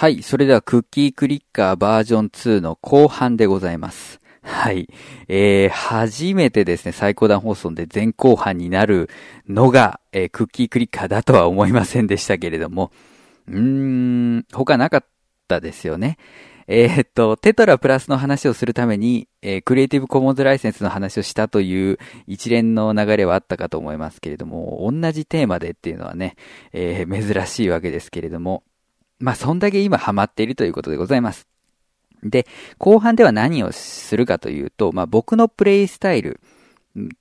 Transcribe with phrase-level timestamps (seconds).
[0.00, 0.22] はい。
[0.22, 4.18] それでは、クッキークリッカーバージョン2の後半でございます。
[4.40, 4.88] はい。
[5.28, 9.10] えー、初めてですね、最高段放送で前後半になる
[9.46, 12.92] のが、えー、クッキークリッカーだとは思いませんでしたけれども、
[13.46, 13.58] うー
[14.38, 15.04] ん、他なかっ
[15.48, 16.16] たですよね。
[16.66, 26.36] えー、っと、テトラプラスの話をするために、えー、クリエイティブコモンズライセンスの話をしたという一連の流れはあったかと思いますけれども、同じテーマでっていうのはね、
[26.72, 28.62] えー、珍しいわけですけれども、
[29.20, 31.46] まあ、そんだけ今ハマっているということでございます。
[32.22, 32.46] で、
[32.78, 36.40] 後半では何をするかというと、まあ、僕のプレイスタイル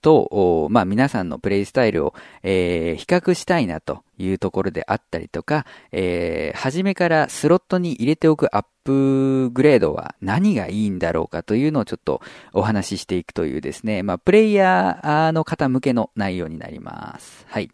[0.02, 12.21] と、まあ、皆さんのプレイスタイルを、えー、比較したいなというところであったりとか、えー、初めからスロットに入れておくアップグレードは何がいいんだろうかというのをちょっと
[12.54, 17.45] お話ししていくというですね、まあ、プレイヤーの方向けの内容になります。
[17.48, 17.70] はい。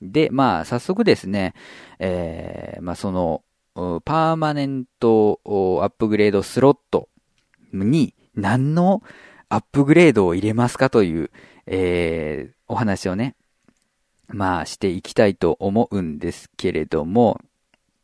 [0.00, 1.54] で、まあ、早速ですね、
[1.98, 3.42] えー、まあ、その、
[4.04, 5.48] パーマネントア
[5.86, 7.08] ップグレードスロット
[7.72, 9.02] に何の
[9.48, 11.30] アップグレードを入れますかという、
[11.66, 13.34] えー、お話をね、
[14.28, 17.40] まあしていきたいと思うんですけれども、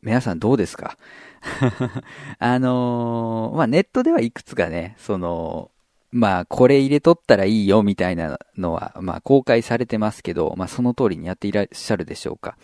[0.01, 0.97] 皆さんどうですか？
[2.39, 5.71] あのー、まあネットではいくつかね、その、
[6.11, 12.57] まあこれ入れとったらいいよみたいなのは、まあ公開されてますけど、まあその通りにやっていらっしゃるでしょうか？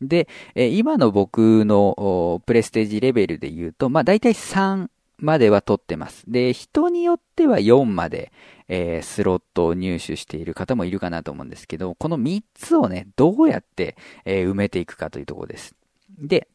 [0.00, 4.88] で、え今の僕のプレステージレベルで言うと、まあ大体3
[5.18, 6.24] までは取ってます。
[6.28, 8.32] で、人によっては4まで、
[8.68, 15.74] えー、スロットを入手している方もいるかなと思うんですけど、この3つをね、どうやって、えー、埋めていくかというところです。
[16.18, 16.48] で、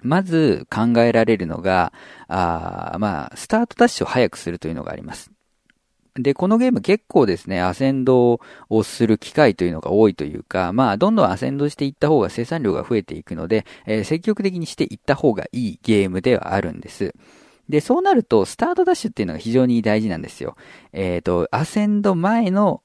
[0.00, 1.92] まず考えられるのが、
[2.28, 5.30] あまあ、スタートダッシュを早くするというのがあります。
[6.14, 17.14] で、このゲーム結構ですね、アセンドをする機会というのが多いというか、まあ、どんどんアセンドしていった方が生産量が増えていくので、えー、積極的にしていった方がいいゲームではあるんです。
[17.68, 20.56] で、そうなると、スタートダッシュっていうのが非常に大事なんですよ。
[20.92, 22.82] えっ、ー、と、アセンド前の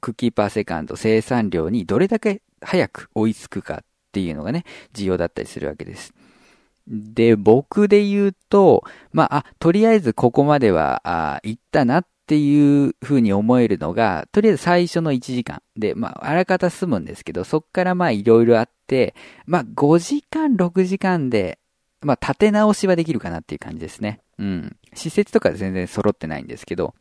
[0.00, 6.12] クッキーパーセカンド生産量にどれだけ早く追いつくかっていうのがね、重要だったりするわけです。
[6.88, 8.82] で、僕で言うと、
[9.12, 15.62] まあ、あ、とりあえずここまでは、あ、行ったなっっていう風に思えるのが、とりあえず最初の1時間。
[15.76, 19.14] で、まあ、あらかた済むんですけど、そっからまあいろいろあって、
[19.46, 21.58] まあ5時間、6時間で、
[22.02, 24.20] まあ立て直しはできるかなっていう感じですね。
[24.38, 24.76] うん。
[24.92, 26.94] 施設とか全然揃ってないんですけど。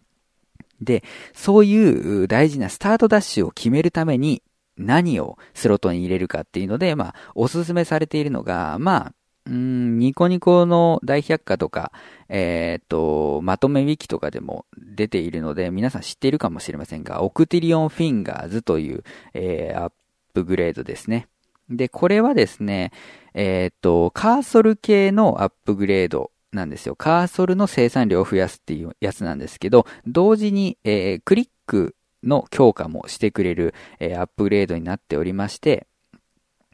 [0.79, 4.43] で、そういう大事なスタートダッシュを決めるために
[4.77, 9.13] 何をスロットに入れるかっていうので、まあ、おすすめされているのが、まあ、
[9.47, 11.91] うん、ニコニコの大百科とか、
[12.27, 19.03] えっ、と、まとめウィキとかでも出ているので、皆さん知っているかもしれませんが、オクティリオンフィンガーズという、
[19.33, 19.91] えー、アッ
[20.33, 21.27] プグレードですね。
[21.69, 22.91] で、これはですね、
[23.33, 26.95] えっ、と、カーソル系のアップグレードなんですよ。
[26.95, 35.87] カーソルの生産量を増やすっていうやつなんですけど、同時に、えー、クリックの強化もしてくれる、えー、アップグレードになっておりまして、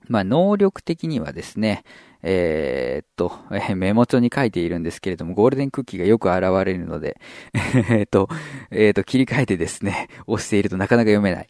[0.08, 1.84] まあ、能力的にはですね、
[2.24, 7.20] えー、っと、え メモ帳に書いているんですけれども、ゴールデンクッキーがよく現れるので、
[7.92, 8.30] えっと、
[8.72, 11.50] えー、っと、切り替えてですね、 押しているとなかなか読めない。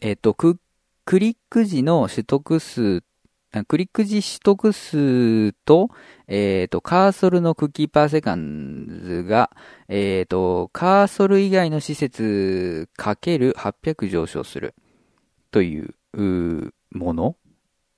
[0.00, 0.58] えっと、ク、
[1.04, 3.02] クリック時の取得数、
[3.68, 5.90] クリック時取得数と、
[6.26, 9.50] えっ、と、カーソルのクッキーパーセカンズが、
[9.88, 14.74] えっ、と、カーソル以外の施設かける800上昇する
[15.52, 15.80] とい、
[16.16, 17.36] うもの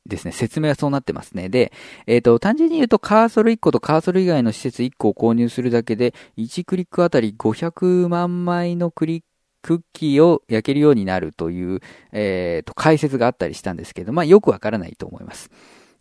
[0.07, 1.49] ですね、説明はそうなってますね。
[1.49, 1.73] で、
[2.07, 9.27] えっ、ー、と、単純に言うとカーソル1個とカーソル以外の施設1個を購入するだけで、1クリックあたり500万枚のクリック、
[9.67, 11.81] クッキーを焼けるようになるという、
[12.13, 15.51] えっ、ー、と、解説があったりしたんですけど、まあ、よくわからないと思います。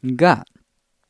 [0.04, 0.46] が、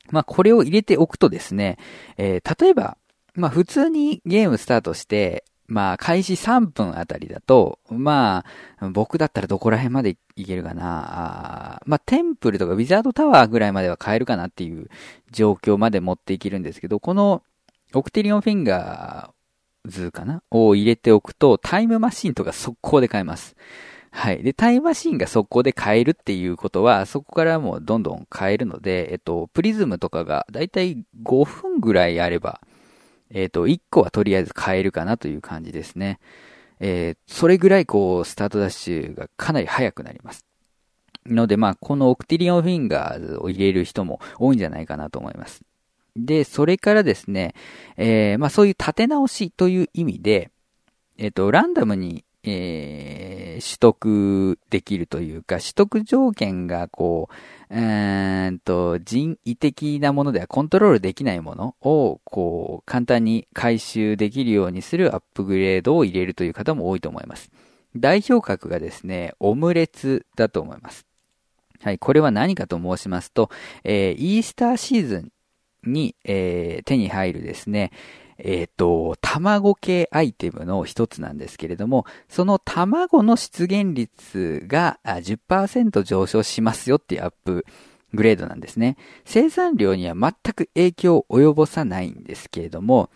[0.09, 1.77] まあ、これを入れておくとですね、
[2.15, 2.97] えー、例えば、
[3.33, 8.45] まあ、普通にゲームスタートして、まあ、開始3分あたりだと、ま
[8.79, 11.75] あ、僕だったらどこら辺までいけるかな。
[11.77, 14.89] あまあ、テンプルとかウィザードタワーぐらいまでは買えるかなっていう
[15.31, 17.41] 状況まで持っていけるんですけど、この
[17.93, 20.43] オクテリオンフィンガーズかな？
[20.51, 23.55] を入れておくと、タイムマシンとか速攻で買えます。
[24.11, 24.43] はい。
[24.43, 32.61] で、タイムマシンが速攻で買えるっていうことは、そこからもうどんどん買えるので、えっと、プリズムとかがだいたい5分ぐらいあれば、
[33.31, 36.19] えっ、ー、と、1個はとりあえず買えるかなという感じですね。
[36.79, 40.45] えー、それぐらいこう、スタートダッシュがかなり速くなります。
[41.25, 45.63] ので、まあ、このオクティリオンフィンガーズを入れる人も多いんじゃないかなと思います。
[46.15, 47.55] で、それからですね、
[47.97, 50.51] えー、まあ、そういう立て直しという意味で、
[51.17, 57.33] えっ、ー、と、ランダムにえー、取得できるというか、取得条件がこう、
[58.63, 67.51] と、人為的なものではコントロールできないものを、こう、簡単に回収できるようにするアップグレードを入れるという方も多いと思います。
[67.95, 71.05] 代表格がですね、オムレツだと思います。
[71.81, 73.49] はい、これは何かと申しますと、
[73.83, 75.31] えー、イースターシーズン
[75.85, 77.91] に、えー、手に入るですね、
[78.37, 87.65] えっ、ー、と、卵系アイテムの一つなんですけれども、その卵の出現率が10%上昇しますよっていうアップ
[88.13, 88.97] グレードなんですね。
[89.25, 93.09] 生産量には全く影響を及ぼさないんですけれども、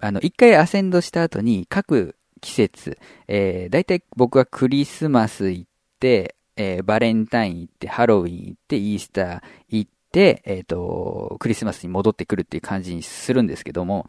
[0.00, 14.08] あの、一回アセンドした後に各季節、えー、だいたい僕はクリスマス行って、えー、バレンタイン行って、ハロウィン行って、イースター行って、えっ、ー、と、クリスマスに戻ってくるっていう感じにするんですけども、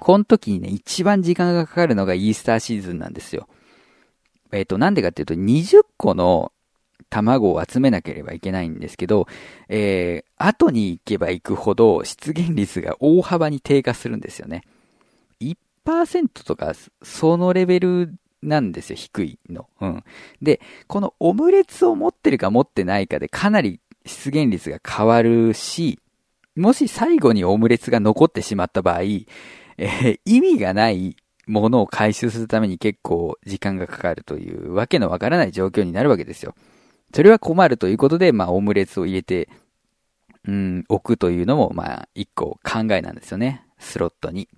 [0.00, 3.48] この時にね、一番時間がかかるのがイースターシーズンなんですよ。
[4.52, 6.52] えっ、ー、と、なんでかっていうと、20個の
[7.10, 9.26] 卵を集めなければいけないんですけど、
[9.68, 14.62] えー、後に行けば行くほど出現率が大幅に低下するんですよね。
[15.40, 16.72] 1%とか、
[17.02, 19.68] そのレベルなんですよ、低いの。
[19.80, 20.04] うん。
[20.40, 25.98] で、このオムレツを持ってるか持ってないかでかなり出現率が変わるし、
[26.56, 29.02] もし最後にオムレツが残ってしまった場合、
[29.78, 31.16] えー、意味がない
[31.46, 36.54] ものを回収するために結構時間がかかるというわけのわからない状況になるわけですよ。
[37.14, 39.48] それは困るということで、まあ、オムレツを入れて、
[40.46, 43.64] うん、置くというのも、まあ、一個考えなんですよね。
[43.78, 44.48] スロットに。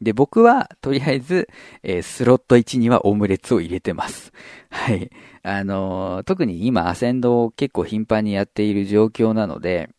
[0.00, 1.48] で、僕は、とりあえず、
[1.82, 4.32] えー、スロット1にはオムレツを入れてます。
[4.70, 5.10] はい。
[5.42, 9.90] あのー、特に今、アセンドを結構頻繁にやっている状況なので、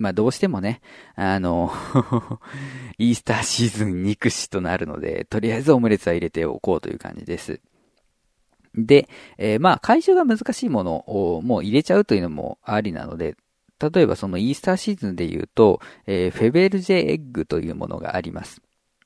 [0.00, 0.80] まあどうしてもね、
[1.14, 1.70] あの、
[2.98, 7.60] イースターシーズン憎しとなるので、とりあえずオムレツは入れておこうという感じです。
[8.74, 13.36] で、えー、まあ回収が難しいものをもう入れちゃうというのもありなので、
[13.78, 18.62] 例えばそのイースターシーズンで言うと、えー、フェベルジェエッグというものがあります。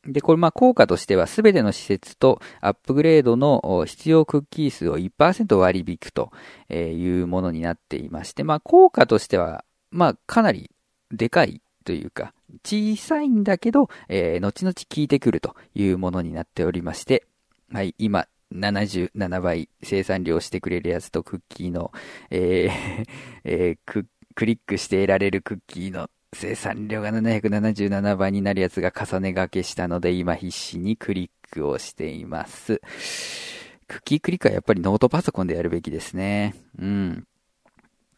[0.07, 6.31] で、これま効果としては全ての施設とアップグレードの必要クッキー数を1%割引くと
[6.71, 10.71] いうものになっていまして、まあ効果としてはまかなり
[11.11, 12.33] でかいというか、
[12.65, 17.27] 小さいんだけど、えー、後々効いてくるというものになっておりまして、
[17.73, 21.93] はい、今、77倍生産量してくれるやつとクッキーの、
[22.31, 23.05] えー
[23.45, 32.81] えー、ククリックして得られるクッキーの生産量が777倍になるやつが重ね掛けしたので、今必死にクリックをしています。
[33.87, 36.55] クッキークリックはやっぱりノートパソコンでやるべきですね。
[36.79, 37.27] うん。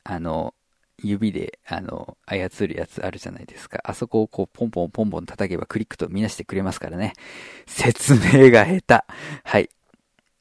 [0.05, 0.55] あの、
[1.03, 3.81] 指で、あの、操るやつあるじゃないですか。
[3.85, 7.13] あそこをこう、ポンポンポンポン叩けばクリックと見なしてくれますからね。
[7.67, 9.15] 説明が下手。
[9.45, 9.69] はい。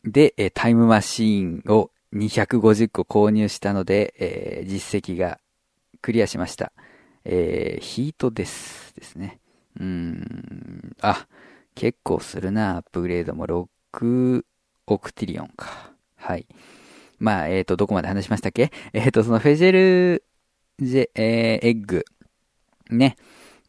[0.03, 5.39] で、えタイムマシーンを250個購入したので、えー、実績が
[6.01, 6.71] クリアしました。
[7.25, 8.93] えー、ヒートです。
[8.95, 9.39] ですね。
[9.79, 11.27] うーん、あ、
[11.73, 14.43] 結構するな、アップグレードも6
[14.87, 15.91] オクティリオンか。
[16.15, 16.47] はい。
[17.19, 18.71] まあ、えっ、ー、と、どこまで話しましたっけ？
[18.93, 20.23] えっ、ー、と、そのフェジェル
[20.79, 22.05] ジェ、えー、エッグ。
[22.89, 23.15] ね。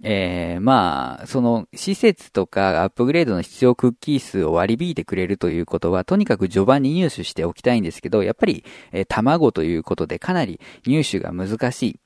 [0.02, 12.00] えー、まあ、その施設とかアップグレードの必要クッキー数を割り引いてくれるということは、とにかく序盤に入手しておきたいんですけど、やっぱり、えー、卵ということでかなり入手が難しい。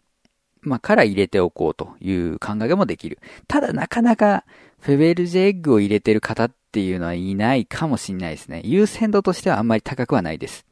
[0.63, 3.19] まあ、から入れておこうという考えもできる。
[3.49, 4.45] ただなかなか
[4.81, 8.61] フェベルジェエッグを入れてる方っていうのはいないかもしれないですね。
[8.65, 10.67] 優先度としてはあんまり高くはないです。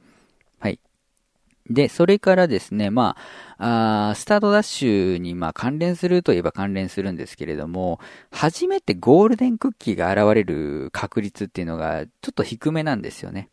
[1.70, 3.16] で、それからですね、ま
[3.58, 13.50] あ、あスタートダッシュにまあ関連するといえば関連するんですけれども、初めてゴールデンクッキーが現れる確率っていうのがちょっと低めなんですよね。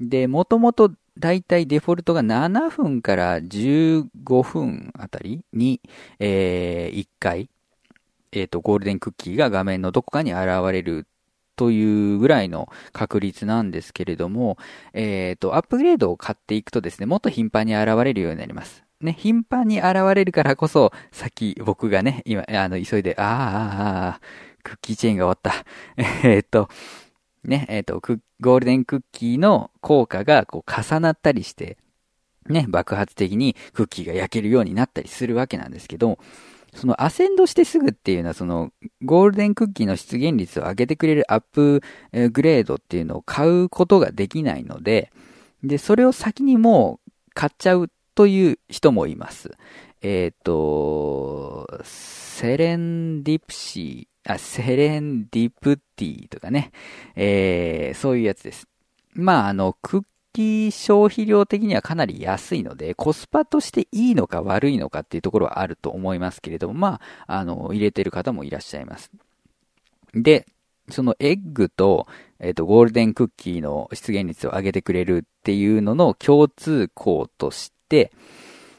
[0.00, 5.80] で、もともとだいたいデフォルトが7分から15分あたりに、
[6.20, 7.50] えー、1回、
[8.32, 11.06] えっ、ー、と、ゴールデンクッキーが画面のどこかに現れる
[11.58, 14.56] というぐらいの確率なんですけれども、
[14.94, 18.84] えっ、ー、と、アップグレードを買っていくとですね、もっと頻繁に現れるようになります。
[19.00, 24.20] ね、頻繁に現れるからこそ、さっき僕がね、今、あの、急いで、ああ、ああ、
[24.62, 25.64] クッキーチェーンが終わった。
[26.28, 26.68] えっと、
[27.42, 28.00] ね、えっ、ー、と、
[28.40, 31.76] ゴールデンクッキーの効果がこう重なったりして、
[32.46, 36.18] ね、爆発的にクッキーが焼けるようになったりするわけなんですけど、
[36.78, 38.70] そのアセンドしてすぐっていうのはその
[39.02, 41.82] ゴールデンクッキーの出現率を上げてくれるアップ
[42.12, 45.10] グレードっていうのを買うことができないので、
[45.62, 49.50] で、それを先にもう買っちゃうという人もいます。
[50.02, 56.70] えっ、ー、と、セレンディプシー、あ、セレンディプティとかね、
[57.16, 58.68] えー、そういうやつです。
[59.14, 60.04] まあ、あの、クッ
[60.34, 69.10] 消費量的にはかなり安いので、コスパとしていいのか悪いのかっていうところはあると思いますけれども、まあ、あの、入れてる方もいらっしゃいます。
[70.14, 70.46] で、
[70.90, 72.06] そのエッグと、
[72.40, 78.12] えっ、ー、と、ゴールデンクッキーの出現率を上げてくれるっていうのの共通項として、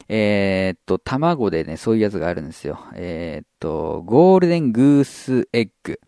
[0.08, 2.80] えっ、と、卵でね、そういうやつがあるんですよ。
[2.96, 6.00] えっ、と、ゴールデングースエッグ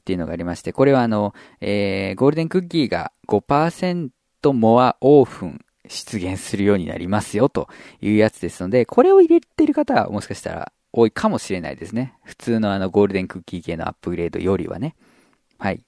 [0.00, 4.10] っていうのがありまして、これはあの、えー、ゴールデンクッキーが5%
[4.52, 7.68] モアオーフン出現するようになりますよと
[8.00, 12.14] いうやつですので、これを入れてる方はもしかしたら多いかもしれないですね。
[12.24, 14.94] 普通のあのゴールデンクッキー系のアップグレードよりはね。
[15.58, 15.84] はい。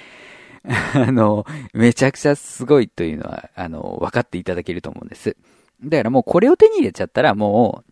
[0.94, 5.36] あの、めちゃくちゃすごいというのは、あの、分かっていただけると思うんです。
[5.82, 7.82] だからもうこれを手に入れちゃったらも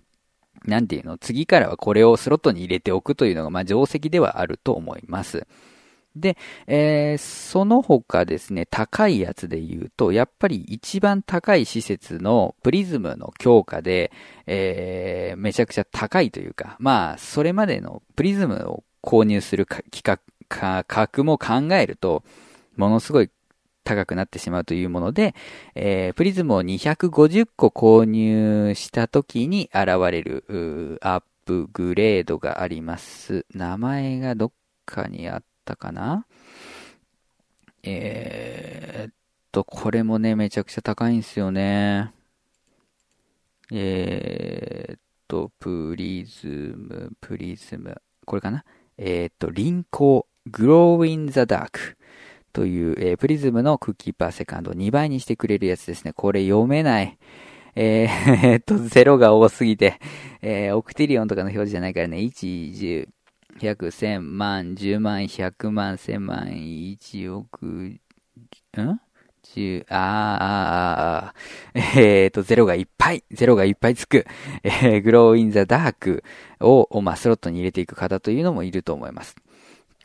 [0.64, 5.48] う、なんていうの、次からはこれをスロットに入れておくというのが、まあ、定石ではあると思います。
[6.20, 14.12] で、えー、その他ですね、高いやつで言うと、やっぱり一番高い施設のプリズムの強化で、
[14.46, 22.22] えー、めちゃくちゃ高いというか、まあ、それまでのプリズムを購入する企画、価格も考えると、
[22.76, 23.30] ものすごい
[23.84, 25.34] 高くなってしまうというもので、
[25.74, 33.46] えー、プリズムを250個購入した時に現れる、アップグレードがあります。
[33.54, 34.52] 名前がどっ
[34.84, 36.24] かにあっったかな
[37.82, 39.14] えー、っ
[39.52, 42.12] と、これもね、めちゃくちゃ高いんですよね。
[43.70, 46.46] えー、っと、プリズ
[46.76, 48.64] ム、プリズム、これかな
[48.96, 51.98] えー、っと、輪光、グローインザダーク
[52.52, 56.12] という、えー、プリズムのクッキーパーセカンド2倍にしてくれるやつですね。
[56.14, 57.18] これ読めない。
[57.76, 60.00] えー、っと、ゼロが多すぎて、
[60.42, 63.08] えー、 octillion とかの表示じゃないからね、1、10、
[63.58, 68.00] 百、千万、十万、百万、千万、一億、ん？
[69.42, 74.26] 十、あー、あー、あー、 えーと、ゼロがいっぱい、ゼロがいっぱいつく、
[74.62, 76.22] えー、 glow in the dark
[76.60, 79.36] を、まあ、スロットに入れていく方というのもいると思います。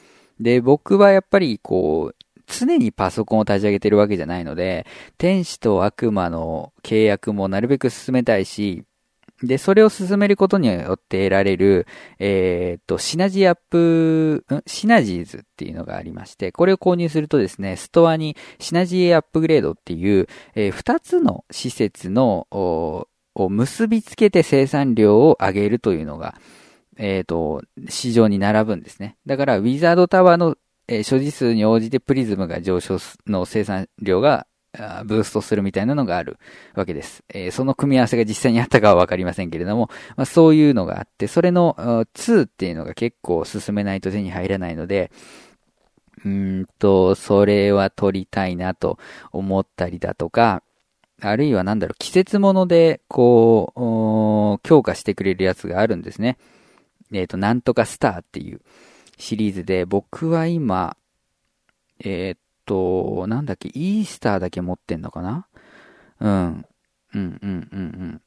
[0.40, 4.86] で、僕はやっぱりこう、常にパソコンを立ち上げてるわけじゃないので、
[5.18, 8.84] 天使と悪魔の契約もなるべく進めたいし、
[9.42, 11.86] で、それを進めることによって得られる、
[12.18, 14.62] えっ、と、 synergy up、ん？
[14.66, 22.46] synergies っていうのがありまして、これを購入するとですね、ストアに synergy upgrade っていう、えー、二つの施設の、
[23.34, 26.36] を結びつけて生産量を上げるというのが、
[26.96, 29.16] えっ、ー、と、市場に並ぶんですね。
[29.26, 30.56] だから、ウィザードタワーの、
[30.88, 34.46] えー、所持数に応じてプリズムが上昇の生産量が
[35.04, 36.38] ブーストするみたいなのがある
[36.74, 37.22] わけです。
[37.28, 41.76] えー、その組み合わせが実際にあったかはわかりませんけれども、まあ、そういうのがあって、それの
[42.14, 45.10] 2っていうのが結構進めないと手に入らないので、
[46.24, 48.98] うんと、それは取りたいなと
[49.32, 50.62] 思ったりだとか、
[51.20, 56.38] あるいはなんだろう、季節物で、こう、強化してくれるやつがあるんですね。
[57.12, 58.60] えっ、ー、と、なんとかスターっていう
[59.18, 60.96] シリーズで、僕は今、
[62.00, 65.46] えっ、ー、と、なんだっけ、イースターだけ持ってんのかな？
[66.20, 66.32] うん。
[66.32, 66.66] うん、
[67.14, 68.22] うん、うん、うん。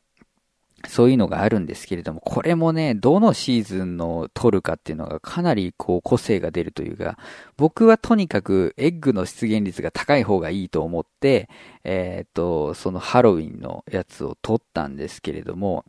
[0.87, 7.17] そういうのがあるんですけれども、これもね、どのシーズンの取るかっていうのがかなりこう個性が出るというか、
[7.57, 11.49] 僕はとにかくエッグの出現率が高い方がいいと思って、
[11.83, 15.85] えっ、と、そのハロウィンのやつを取ったんですけれども、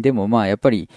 [0.00, 0.88] でもまあやっぱり、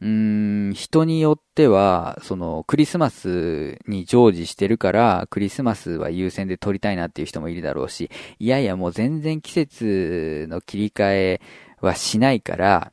[0.00, 11.40] うーん、人によっては、その、クリスマスに常時してるから、クリスマスは優先で撮りたいなっていう人もいるだろうし、いやいやもう全然季節の切り替え
[11.80, 12.92] はしないから、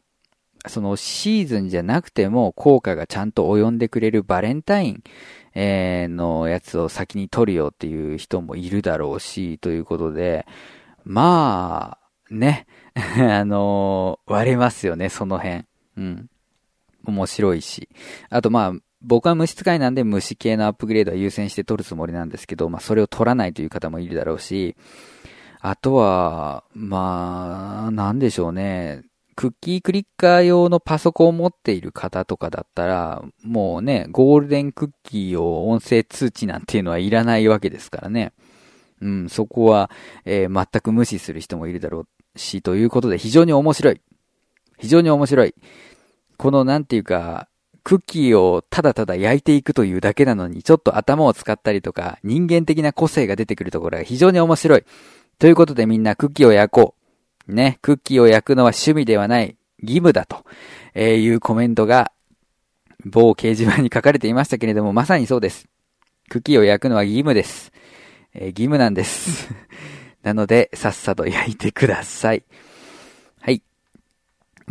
[0.68, 5.04] そのシーズンじゃなくても効果がちゃんと及んでくれるバレンタイン、
[5.56, 10.46] のやつを先に撮るよっていう人もいるだろうし、ということで、
[11.04, 15.66] まあ、ね、 あの割れますよね、その辺。
[15.98, 16.31] うん。
[17.06, 17.90] 面白いし。
[18.30, 24.76] あとまあ、僕は虫使いなんで虫系のアップグレードは優先して取るつもりなんですけど、まあそれを取らないという方もいるだろうし、
[25.60, 29.04] あとは、まあ、なんでしょうね。
[29.36, 38.34] クッキークリッカー用のパソコンを持っている方とかだったら、もうね、ゴールデンクッキーを音声通知なんていうのはいらないわけですからね。
[39.02, 39.90] うん、そこは、
[40.26, 44.02] えー、全く無視する人もいるだろうし、ということで非常に面白い。
[44.80, 45.56] 非常に面白い。
[46.42, 47.48] このなんていうか、
[47.84, 54.84] クッキーをただただ焼いていくというだけなのに、ちょっと頭を使ったりとか、人間的な個性が出てくるところが非常に面白い。
[55.38, 56.96] ということでみんなクッキーを焼こ
[57.48, 57.54] う。
[57.54, 60.44] ね、クッキーを焼くのは趣味ではない、義務だと、
[60.96, 62.12] えいうコメントが、
[63.06, 65.68] 某掲示板に書かれていましたけれども、まさにそうです。
[66.28, 67.72] クッキーを焼くのは義務です。
[68.34, 69.54] えー、義務なんです。
[70.24, 72.44] なので、さっさと焼いてください。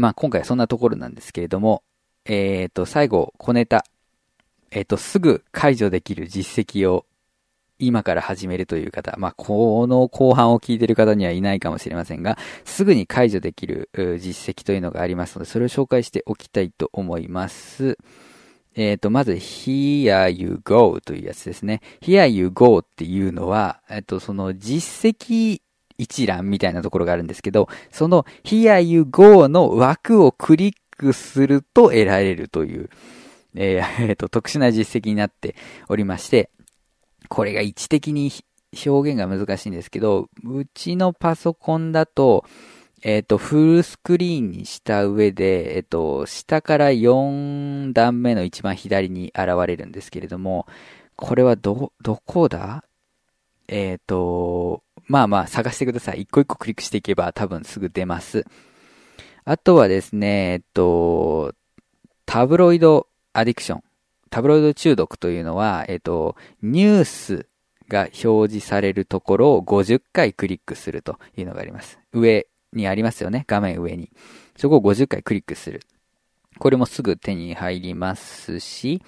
[0.00, 1.82] まあ今回はそんなところなんですけれども、
[2.24, 3.84] えっ、ー、と、最後、小ネタ。
[4.70, 7.04] えっ、ー、と、すぐ解除できる実績を
[7.78, 17.98] 今から始めるという方、まあ、この後半を聞いてる方にはいないかもしれませんが、すぐに解除できる実績というのがありますので、それを紹介しておきたいと思います。
[18.76, 21.82] えっ、ー、と、まず、here you go というやつですね。
[22.00, 25.60] here you go っていうのは、えっ、と、その実績
[26.00, 32.90] 一覧みたいなところがあるんですけど、その Here you go の枠をクリックすると得られるという、
[33.54, 35.54] えー、 と、特殊な実績になって
[35.88, 36.50] おりまして、
[37.28, 38.32] これが位置的に
[38.86, 42.44] 表現が難しいんですけど、うちのパソコンだと、
[43.02, 50.66] えっ、ー、と、フルスクリーンにした上で、えっ、ー、と、下から4段目の一番左に現れるんですけれども、
[51.16, 52.84] これはど、どこだ？
[53.68, 56.20] えっ、ー、と、まあまあ探してください。
[56.20, 58.44] 一個一個クリックしていけば多分すぐ出ます。
[59.44, 61.52] あとはですね、えっと、
[62.26, 63.82] タブロイドアディクション。
[64.30, 67.46] タブロイド中毒というのは、えっと、ニュース
[67.88, 71.98] が表示されるところを50回クリックするというのがあります。
[72.12, 73.44] 上にありますよね。
[73.48, 74.12] 画面上に。
[74.56, 75.80] そこを50回クリックする。
[76.60, 79.02] これもすぐ手に入りますし、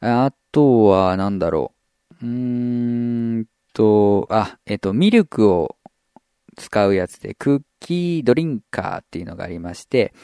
[0.00, 1.72] あとは、なんだろ
[2.20, 2.26] う。
[2.26, 2.30] うー
[3.40, 5.76] んと、あ、えっと、ミルクを
[6.56, 10.14] 使うやつで、クッキードリンカーっていうのがありまして、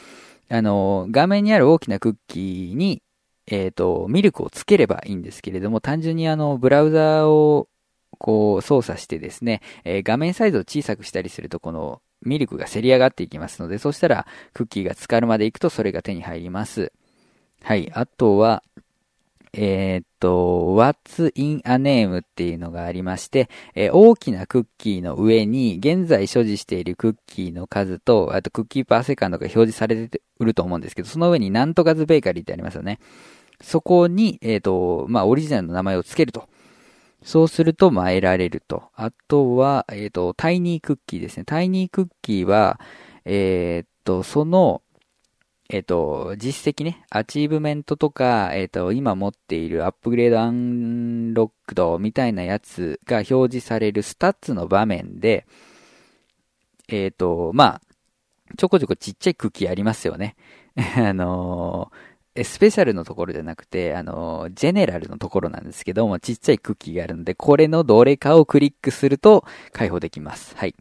[0.49, 3.03] あの、画面にある大きなクッキーに、
[3.47, 7.69] えっ、と、ミルクをつければいいんですけれども、単純にあの、ブラウザーを
[8.19, 16.93] こう操作してですね、えー、画面サイズを小さくしたりすると、このミルクがせり上がっていきますので、そしたらクッキーが浸かるまでいくとそれが手に入ります。
[17.63, 17.91] はい。
[17.93, 18.63] あとは、
[19.55, 32.99] えー、っと、What's in a name っていうのがありまして、えー、大きなクッキーの上に、現在所持しているクッキーの数と、あとクッキーパーセカンドが表示されてると思うんですけど、その上になんとかズベーカリーってありますよね。
[33.61, 36.49] そこに、えー、っと、まあ、オリジナルの名前を付けると。
[37.23, 38.85] そうすると、まあ、得られると。
[38.95, 41.45] あとは、えっ、と、タイニークッキーですね。
[41.45, 42.81] タイニークッキーは、
[43.25, 44.83] えっと、その、
[45.73, 55.47] えっ、と、実績ね、 achievement とか、えっ、と、今持っている upgrade unlocked みたいなやつが表示される stats の場面で、
[56.89, 57.81] えっ、と、まあ、
[58.59, 60.37] ちょこちょこちっちゃいクッキーありますよね。
[60.77, 70.55] あのー、 special のところじゃなくて、あの general のところなんですけども、ちっちゃいクッキーがあるので、これのどれかをクリックすると解放できます。
[70.55, 70.75] はい。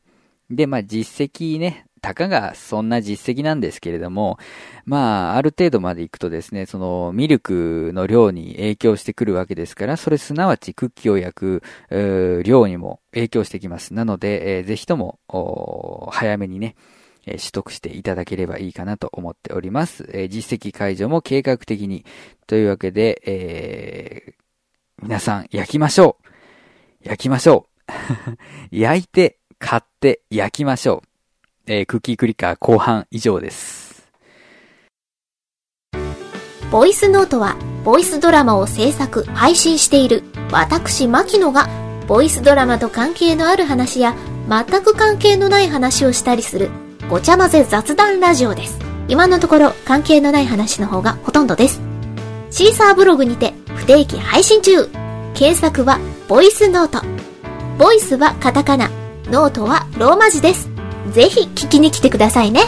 [0.49, 4.37] で、まあ、実績ね、たかがそんな実績なんですけれども、
[4.85, 13.93] まあ、ある程度まで行くとですね、そのミルクの量に影響してくるわけですから、それすなわちクッキーを焼く量にも影響してきます。
[13.93, 15.19] なので、えー、ぜひとも、
[16.11, 16.75] 早めにね、
[17.25, 20.09] えー、取得していただければいいかなと思っております。
[20.13, 22.05] えー、実績解除も計画的に。
[22.47, 24.41] というわけで、えー
[25.01, 26.17] 皆さん焼きましょ
[27.03, 27.67] う焼きましょ
[28.71, 31.11] う 焼いて、買って、焼きましょう
[31.73, 34.10] えー、クッキークリッカー後半以上です。
[36.69, 37.55] ボイスノートは、
[37.86, 41.69] ボイスドラマを制作、配信している私、牧野が、
[42.07, 44.15] ボイスドラマと関係のある話や、
[44.49, 46.69] 全く関係のない話をしたりする、
[47.10, 48.77] ごちゃ混ぜ雑談ラジオです。
[49.07, 51.81] 今のところ、関係のない話の方がほとんどです。
[52.49, 54.89] シーサーブログにて、不定期配信中
[55.34, 57.01] 検索は、ボイスノート。
[57.77, 58.89] ボイスはカタカナ、
[59.27, 60.70] ノートはローマ字です。
[61.09, 62.61] ぜひ聞きに来てくださいね。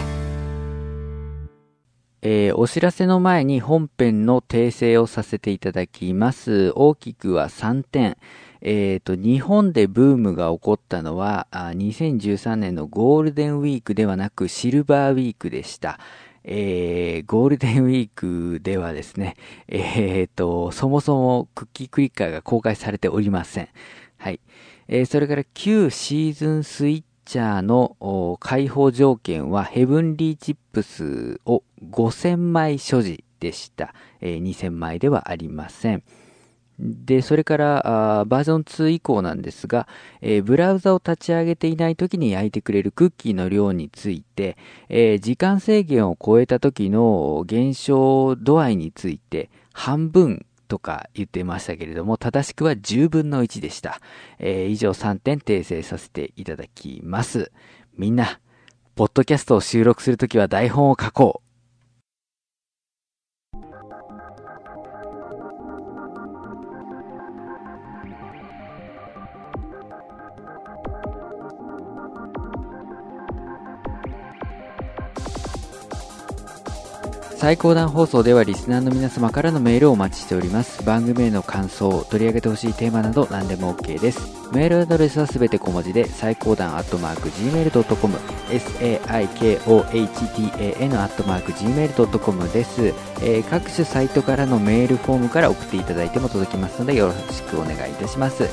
[2.26, 6.72] えー、お知らせの前に本編の訂正をさせていただきます。
[6.76, 8.18] 大きくは3点。
[8.62, 16.00] えっ、ー、と、日本でブームが起こったのは、2013年のゴールデンウィークではなくシルバーウィークでした。
[16.46, 19.36] えー、ゴールデンウィークではですね、
[19.68, 23.70] えっ、ー、と、そもそもクッキークリッカーが公開されておりません。
[24.18, 24.40] はい。
[24.88, 33.94] えー、それから旧シーズンスイッチャーの開放条件はヘブンリーチップスを5000枚所持でした。
[34.22, 36.04] えー、2000枚ではありません。
[36.80, 39.88] で、それからバージョン2以降なんですが、
[40.22, 44.58] えー、ブラウザを立ち上げていない時に焼いてくれるクッキーの量について、
[44.90, 54.02] えー、時間制限を超えた時の減少度合いについて半分とか言ってましたけれども、正しくは10分の1でした。
[54.40, 57.52] えー、以上3点訂正させていただきます。
[57.96, 58.40] みんな、
[58.96, 61.43] ポッドキャストを収録するときは台本を書こ
[77.44, 80.82] 最高段放送ではリスナーの皆様からのメールをお待ちしております。
[80.86, 84.22] 番組への感想、取り上げてほしいテーマなど何でも OK です。
[84.54, 98.48] メールアドレスはすべて小文字で、最高段アットマーク Gmail.com、saikohtan アットマーク Gmail.com です、えー、各種サイトからのメールフォームから送っていただいても届きますのでよろしくお願いいたします。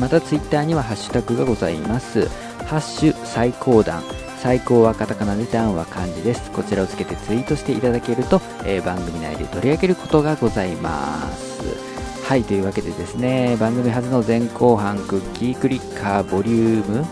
[0.00, 2.26] またツイッターにはハッシュタグがございます。
[2.64, 4.02] ハッシュ最高段
[4.44, 6.50] 最高はカタカナでダウンは漢字です。
[6.50, 11.62] こちらをつけてツイートしていただけると、えー、番組内で取り上げることがございます。
[12.28, 17.06] はい、というわけでですね、番組初の前後半クッキークリッカーボリューム、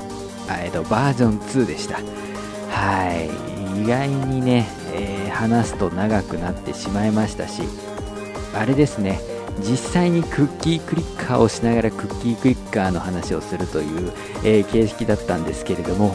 [0.63, 2.01] えっと、バージョン2でした。
[2.69, 7.63] はい、意外にね、えー、話すと長くなってしまいましたし、
[8.55, 9.19] あれですね、
[9.61, 14.13] 実際にクッキークリッカーをしながらクッキークリッカーの話をするという、
[14.45, 16.15] えー、形式だったんですけれども、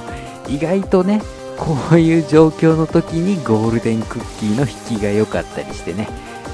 [0.50, 1.22] 意外とね
[1.58, 6.08] こういう状況の時にゴールデンクッキーの引きが良かったりしてね、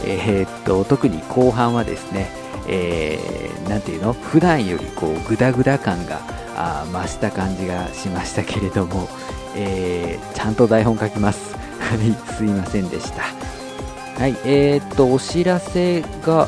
[0.06, 2.30] えー、っと特に後半はですね、
[2.68, 4.14] えー、ていうの？
[4.14, 6.22] 普段よりこうグダグダ感が
[6.56, 9.10] あ増した感じがしましたけれども、
[9.56, 11.54] えー、ちゃんと台本書きます。
[12.38, 13.24] すいませんでした。
[14.22, 16.48] はいえー、っとお知らせが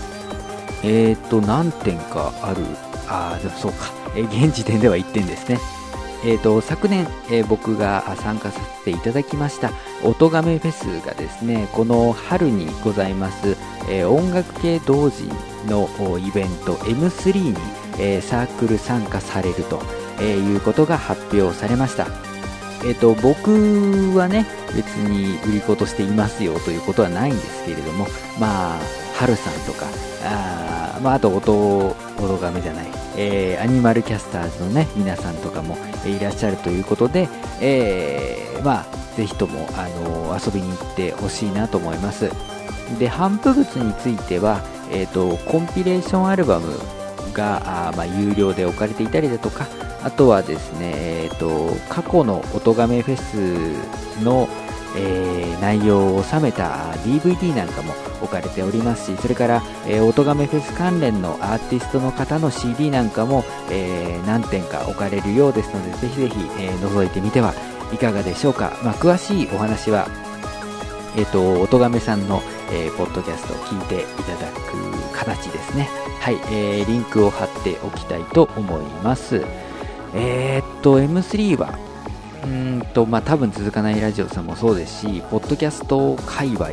[0.83, 2.63] えー、っと何点かある。
[3.07, 5.59] あでもそうか、え、現時点では1点ですね。
[6.25, 9.71] えっ、と、昨年、えー僕が参加させていただきました、
[10.03, 13.55] 音亀フェスがですね、この春にございます、
[13.89, 15.29] えー音楽系同人
[15.67, 17.55] のイベント M3 に、
[17.99, 19.81] えーサークル参加されると、
[20.19, 22.07] えいうことが発表されました。
[22.83, 28.07] えっ、と、僕はね、別に売り子としていますよということはないんですけれども、
[28.39, 29.85] まあ、春さんとか、
[30.23, 37.29] あまあ、あと音、音亀じゃない、えーアニマルキャスターズのね、皆さんとかもいらっしゃるということで、
[37.61, 42.29] えーまあ、ぜひとも、あの遊びに行ってほしいなと思います。
[42.99, 46.77] で、反布物については、えっ、と、コンピレーションアルバム
[47.33, 49.65] が、あまあ、有料で置かれていたりだとか、
[50.03, 54.47] あとはですね、えっ、と、過去の音亀フェスの、
[54.95, 67.53] えー内容を収めた DVD なんかも置かれておりますし、それから、えー、音亀フェス関連のアーティストの方の CD なんかも、えー何点か置かれるようですので、ぜひぜひ、えー覗いてみては
[67.93, 68.77] いかがでしょうか。
[68.83, 70.07] まあ、詳しいお話は、
[71.17, 75.89] えっ、と、音亀さんの、えーポッドキャストを聞いていただく形ですね。
[76.19, 79.41] はい、えーリンクを貼っておきたいと思います。
[80.13, 81.77] えーっと、M3 は、
[82.45, 86.69] うーんと、まあ、多分続かないラジオさんもそうですし、ポッドキャスト界隈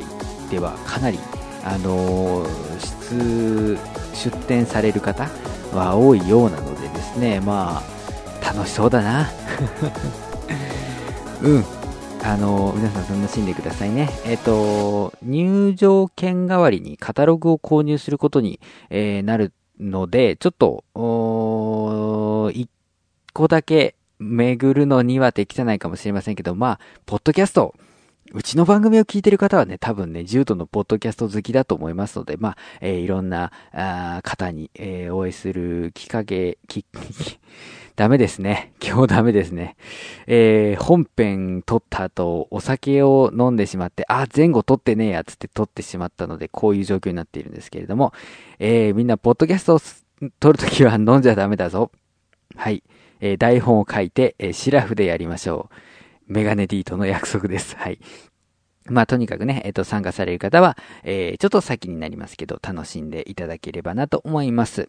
[0.51, 1.19] ではかなり、
[1.65, 3.79] あのー出、
[4.15, 5.29] 出展される方
[5.73, 9.31] は多いようなのでですね、まあ、楽しそうだな。
[11.43, 11.65] うん。
[12.25, 14.09] あのー皆さん楽しんでくださいね。
[14.25, 22.71] えっ、と、入場券代わりにカタログを購入することに、えーなるので、ちょっと、おー一
[23.33, 27.75] 個だけ巡るのには適さないかもしれませんけど、まあ、ポッドキャスト、
[28.35, 36.87] うちの番組を聞いてる方はね、多分ね、重度のポッドキャスト好きだと思いますので、まあ、えーいろんな、あー方に、えーお会いするきっかけ、き、
[37.95, 38.73] ダメですね。
[38.83, 39.77] 今日ダメですね。
[40.27, 48.15] えー本編撮った後、お酒を飲んでしまって、あ、前後撮ってねえやつって撮ってしまったので、こういう状況になっているんですけれども、
[48.59, 49.81] えーみんな、ポッドキャストを
[50.41, 51.91] 撮るときは飲んじゃダメだぞ。
[52.57, 52.83] はい。
[53.23, 55.71] えー台本を書いて、えーシラフでやりましょ
[56.29, 56.33] う。
[56.33, 57.77] メガネ D との約束です。
[57.77, 57.99] はい。
[58.87, 64.89] まあ、とにかくね、えっ、と、参加される方は、えーちょっと先になりますけど、楽しんでいただければなと思います。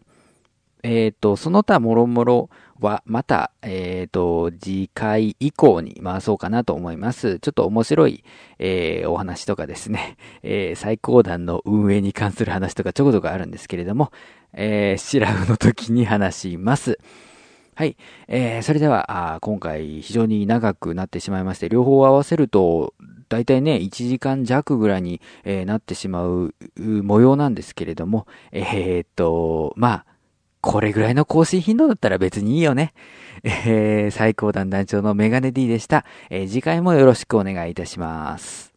[0.82, 7.38] えっ、と、その他もろもろは、また、えっ、と、次回以降に回そうかなと思います。
[7.38, 8.24] ちょっと面白い、
[8.58, 14.10] えーお話とかですね、 え最高段の運営に関する話とかちょこちょこあるんですけれども、
[14.52, 16.98] えー、シラフの時に話します。
[17.74, 17.96] はい。
[18.28, 22.94] えー、それでは、あ今回非常に長くなってしまいまして、両方合わせると、
[23.28, 30.06] だいたいね、1時間弱ぐらいに、えーなってしまう模様なんですけれども、えーっと、まあ、
[30.60, 32.94] これぐらいの更新頻度だったら別にいいよね。
[33.42, 36.04] えー、最高段団長のメガネ D でした。
[36.30, 38.73] えー次回もよろしくお願いいたします。